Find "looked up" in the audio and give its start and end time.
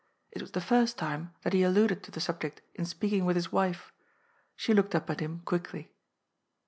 4.73-5.11